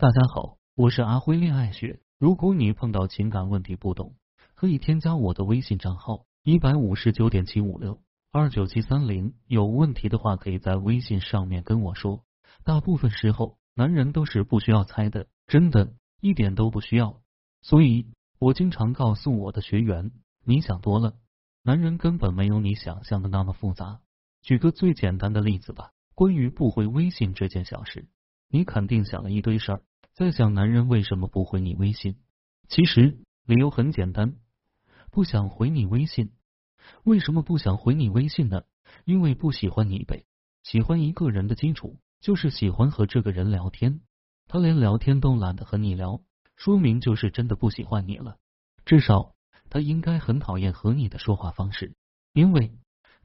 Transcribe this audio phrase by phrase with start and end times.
[0.00, 2.00] 大家好，我是阿辉恋爱学。
[2.18, 4.14] 如果你碰到情感问题不懂，
[4.54, 8.00] 可以添加我的微信账号一百五十九点七五六
[8.32, 9.34] 二九七三零。
[9.46, 12.24] 有问题的话，可以在微信上面跟我说。
[12.64, 17.20] 大部分时候，男人都是不需要猜的，真的，一点都不需要。
[17.60, 18.06] 所以
[18.38, 20.12] 我经常告诉我的学员，
[20.46, 21.12] 你想多了，
[21.62, 24.00] 男人根本没有你想象的那么复杂。
[24.40, 28.08] 举个最简单的例子吧，关于不回微信这件小事，
[28.48, 29.82] 你肯定想了一堆事儿。
[30.12, 32.16] 在想男人为什么不回你微信？
[32.68, 34.36] 其实理由很简单，
[35.10, 36.32] 不想回你微信。
[37.04, 38.62] 为什么不想回你微信呢？
[39.04, 40.24] 因为不喜欢你呗。
[40.62, 44.00] 喜欢一个人的基础就是喜欢和这个人聊天。
[44.46, 46.20] 他连聊天都懒得和你聊，
[46.56, 48.36] 说明就是真的不喜欢你了。
[48.84, 49.34] 至少
[49.70, 51.94] 他应该很讨厌和你的说话方式，
[52.32, 52.76] 因为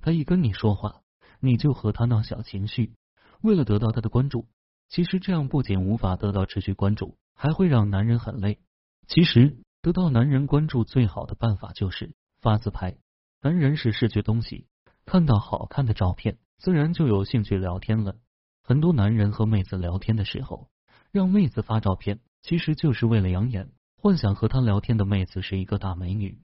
[0.01, 1.01] 他一跟你说话，
[1.39, 2.93] 你就和他闹小情绪，
[3.41, 4.47] 为了得到他的关注。
[4.87, 8.59] 其实这样不仅无法得到持续关注，还会让男人很累。
[9.07, 12.97] 其实得到男人关注最好的办法就是发自拍。
[13.41, 14.67] 男人是视觉东西，
[15.05, 18.15] 看到好看的照片，自然就有兴趣聊天了。
[18.63, 20.69] 很多男人和妹子聊天的时候，
[21.11, 26.39] 让妹子发照片，其实就是为了养眼，幻想和他聊天的妹子是一个大美女。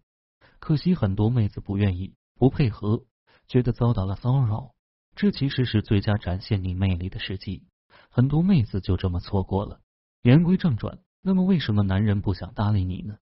[0.60, 3.06] 可惜很多妹子不愿意，不配合，
[3.48, 4.76] 觉得遭到了骚扰。
[5.16, 7.64] 这其实是最佳展现你魅力的时机。
[8.14, 9.80] 很多妹子就这么错过了。
[10.22, 13.18] 言归正传，那么为什么男人不想搭理你呢？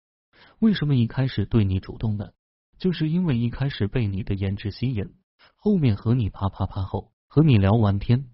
[0.60, 2.30] 为什么一开始对你主动呢？
[2.78, 5.16] 就是因为一开始被你的颜值吸引，
[5.56, 8.30] 后面和你啪啪啪后，和你聊完天，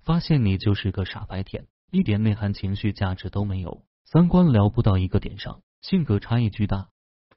[0.00, 6.88] 发现你就是个傻白甜，一点内涵、情绪价值都没有，三观聊不到一个点上，性格差异巨大，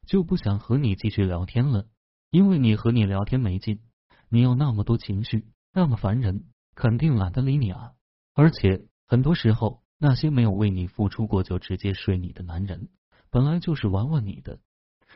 [0.08, 1.86] 就不想和你继续聊天了。
[2.32, 3.82] 因为你和你聊天没劲，
[4.30, 7.94] 你有那么多情绪，那么烦人，肯定懒得理你啊。
[8.38, 12.88] 而且很多时候，那些没有为你付出过就直接睡你的男人，
[13.32, 14.60] 本来就是玩玩你的，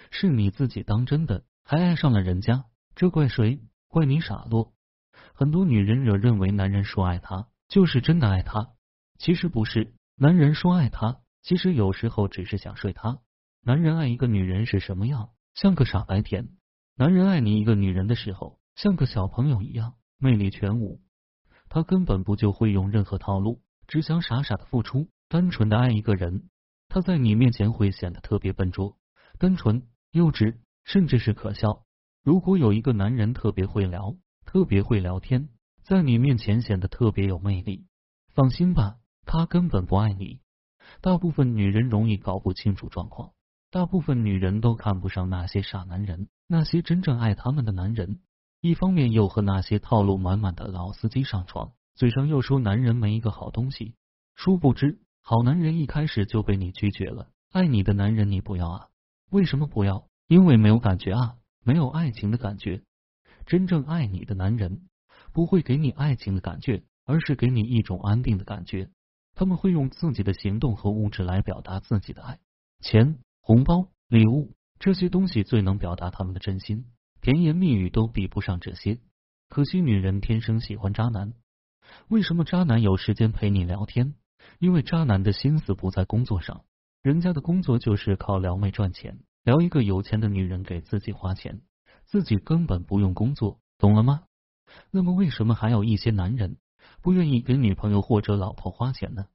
[0.09, 3.61] 是你自己当真的，还爱上了人家，这怪谁？
[3.87, 4.73] 怪你傻落。
[5.35, 8.71] 很多女人惹认为男人说爱她就是真的爱她，
[9.19, 9.93] 其实不是。
[10.15, 13.19] 男人说爱她，其实有时候只是想睡她。
[13.61, 15.29] 男人爱一个女人是什么样？
[15.53, 16.49] 像个傻白甜。
[16.95, 20.99] 男人爱你一个女人的时候，像个小朋友一样，魅力全无。
[21.73, 26.49] 他根本不就会用任何套路，只想傻傻的付出，单纯的爱一个人。
[26.89, 28.97] 他在你面前会显得特别笨拙、
[29.39, 31.85] 单纯、幼稚，甚至是可笑。
[32.25, 35.47] 如果有一个男人特别会聊，特别会聊天，
[35.81, 37.87] 在你面前显得特别有魅力，
[38.35, 40.41] 放心吧，他根本不爱你。
[40.99, 43.31] 大部分女人容易搞不清楚状况，
[43.69, 48.19] 大部分女人都看不上那些傻男人，那些真正爱他们的男人。
[48.61, 53.95] 一方面又和那些套路满满的老司机上床，嘴上又说男人没一个好东西，
[54.35, 57.31] 殊不知好男人一开始就被你拒绝了。
[57.51, 58.87] 爱你的男人你不要啊？
[59.31, 60.07] 为什么不要？
[60.27, 62.83] 因为没有感觉啊，没有爱情的感觉。
[63.47, 64.83] 真正爱你的男人
[65.33, 68.91] 不会给你爱情的感觉，而是给你一种安定的感觉。
[69.33, 72.37] 他们会用自己的行动和物质来表达自己的爱，
[72.79, 76.85] 钱、红包、礼物这些东西最能表达他们的真心。
[77.21, 78.97] 甜言蜜语都比不上这些，
[79.47, 81.33] 可惜女人天生喜欢渣男。
[82.07, 84.15] 为什么渣男有时间陪你聊天？
[84.57, 86.65] 因为渣男的心思不在工作上，
[87.03, 91.61] 人家的工作就是靠撩妹赚钱，撩一个有钱的女人给自己花钱，
[92.05, 94.23] 自己根本不用工作，懂了吗？
[94.89, 96.57] 那么为什么还有一些男人
[97.03, 99.27] 不愿意给女朋友或者老婆花钱呢？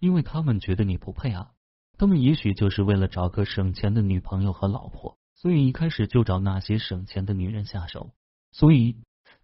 [0.00, 1.52] 因为他们觉得你不配啊，
[1.96, 5.16] 他们也许就是为了找个省钱的女朋友和老婆。
[5.42, 8.14] 所以一开始就找那些省钱的女人下手，
[8.52, 8.94] 所以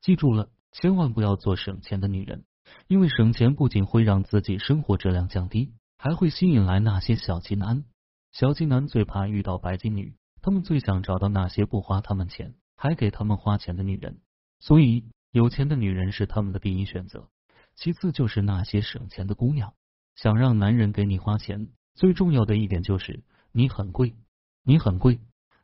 [0.00, 2.44] 记住了，千万不要做省钱的女人，
[2.86, 7.82] 因为省钱不仅会让自己生活质量降低，还会吸引来那些小气男。
[8.30, 14.20] 小气男最怕遇到白金女，他们最想找到那些不花他们钱还给他们花钱的女人。
[14.60, 17.28] 所以有钱的女人是他们的第一选择，
[17.74, 19.74] 其次就是那些省钱的姑娘。
[20.14, 24.14] 想让男人给你花钱，最重要的一点就是你很贵，
[24.62, 25.18] 你很贵。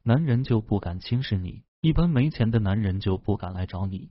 [0.06, 4.10] 男人就不敢轻视你，一般没钱的男人就不敢来找你。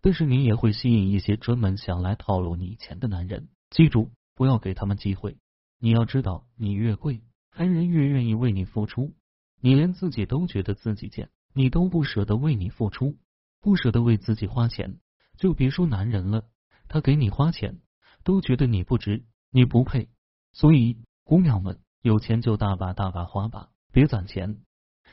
[0.00, 3.50] 但是你也会吸引一些专门想来套路你钱的男人。
[3.68, 5.36] 记住，不要给他们机会。
[5.78, 7.22] 你要知道，你越贵，
[7.54, 9.12] 男人越愿意为你付出。
[9.60, 13.18] 你连自己都觉得自己贱，你都不舍得为你付出，
[13.60, 14.98] 不舍得为自己花钱，
[15.36, 16.44] 就别说男人了。
[16.88, 17.80] 他给你花钱，
[18.24, 20.08] 都觉得你不值，你不配。
[20.54, 24.62] 所以，姑娘们，有钱就大把大把花吧，别攒钱。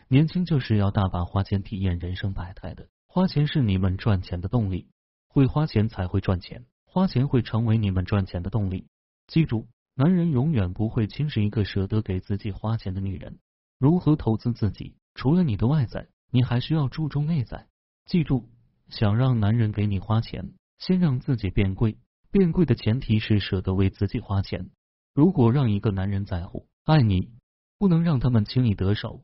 [0.08, 4.88] 年轻就是要大把花钱体验人生百态的，花钱是你们赚钱的动力，
[5.28, 8.88] 会花钱才会赚钱，花钱会成为你们赚钱的动力。
[9.28, 13.40] 记住，男人永远不会轻视一个舍得给自己花钱的女人。
[13.80, 14.96] 如何投资自己？
[15.16, 17.68] 除了你的外在，你还需要注重内在。
[18.06, 18.50] 记住，
[18.90, 21.98] 想让男人给你花钱，先让自己变贵。
[22.32, 24.70] 变贵的前提是舍得为自己花钱。
[25.14, 27.30] 如果让一个男人在乎、爱你，
[27.78, 29.24] 不能让他们轻易得手，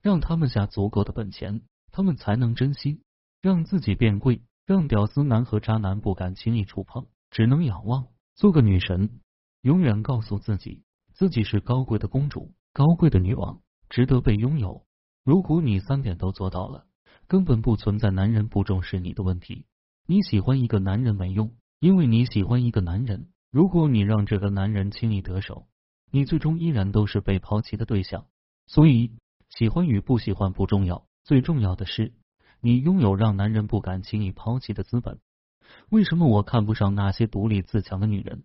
[0.00, 3.02] 让他们下足够的本钱，他们才能珍惜。
[3.40, 8.06] 让自己变贵，让屌丝男和渣男不敢轻易触碰，只能仰望。
[8.34, 9.20] 做个女神，
[9.62, 10.82] 永远告诉自己，
[11.12, 14.84] 自己是高贵的公主，高贵的女王，值得被拥有。
[15.24, 16.86] 如果你三点都做到了，
[17.26, 19.66] 根本不存在男人不重视你的问题。
[20.06, 21.54] 你喜欢一个男人没用。
[21.80, 25.66] 因为你喜欢一个男人，如果你让这个男人轻易得手，
[26.10, 28.26] 你最终依然都是被抛弃的对象。
[28.66, 29.12] 所以，
[29.50, 32.14] 喜欢与不喜欢不重要，最重要的是
[32.60, 35.18] 你拥有让男人不敢轻易抛弃的资本。
[35.88, 38.44] 为什么我看不上那些独立自强的女人？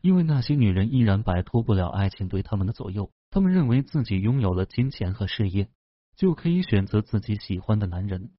[0.00, 3.10] 因为那些女人依然摆脱不了爱情对他们的左右。
[3.30, 5.68] 她们认为自己拥有了金钱和事业，
[6.16, 8.30] 就可以选择自己喜欢的男人。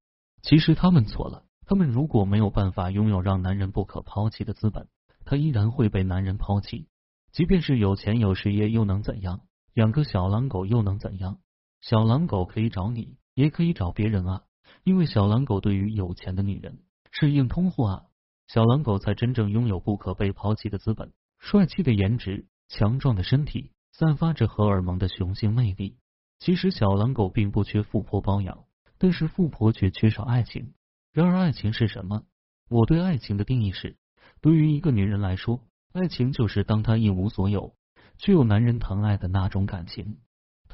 [0.42, 1.44] 其实他们错了。
[1.68, 4.88] 他们如果没有办法拥有让男人不可抛弃的资本，
[5.26, 6.88] 他依然会被男人抛弃。
[7.32, 9.42] 即便是有钱有事业又能怎样？
[9.74, 11.40] 养个小狼狗又能怎样？
[11.82, 14.44] 小狼狗可以找你，也可以找别人啊。
[14.84, 16.80] 因为小狼狗对于有钱的女人
[17.12, 18.04] 是硬通货啊。
[18.48, 25.98] 小狼狗才真正拥有不可被抛弃的资本：帅气的颜值、强壮的身体、散发着荷尔蒙的雄性魅力。
[26.40, 28.66] 其实小狼狗并不缺富婆包养，
[28.98, 30.74] 但是富婆却缺少爱情。
[31.12, 32.24] 然而，爱情是什么？
[32.70, 33.98] 我对爱情的定义是：
[34.42, 35.62] 对于一个女人来说，
[35.94, 37.76] 爱情就是当她一无所有，
[38.18, 40.18] 却有男人疼爱的那种感情。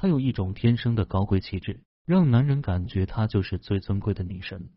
[0.02, 4.70] 她有一种天生的高贵气质，让男人感觉她就是最尊贵的女神。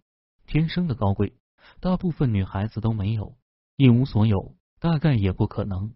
[0.45, 1.33] 天生的高贵，
[1.79, 3.35] 大部分女孩子都没有。
[3.75, 5.95] 一无所有，大概也不可能。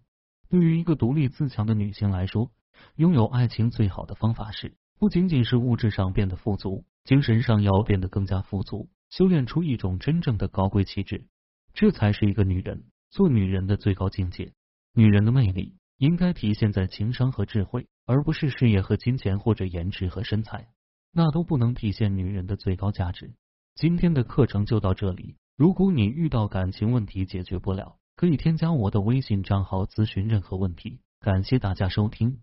[0.49, 2.49] 对于一个独立自强的女性来说，
[2.95, 8.89] 拥有爱情最好的方法是，不仅仅是物质上变得富足，精神上要变得更加富足。
[9.11, 11.27] 修炼出一种真正的高贵气质，
[11.75, 14.53] 这才是一个女人做女人的最高境界。
[14.95, 20.67] 女人的魅力应该体现在情商和智慧，而不是事业和金钱或者颜值和身材，
[21.11, 23.35] 那都不能体现女人的最高价值。
[23.75, 31.01] 今天的课程就到这里，如果你遇到感情问题解决不了，可以添加我的微信账号咨询任何问题。
[31.19, 32.39] 感谢大家收听。